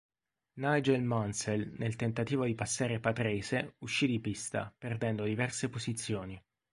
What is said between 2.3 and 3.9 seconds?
di passare Patrese,